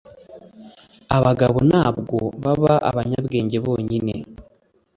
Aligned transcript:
“abagabo 1.17 1.57
ntabwo 1.69 2.17
baba 2.43 2.73
abanyabwenge 2.89 3.57
bonyine 3.65 4.13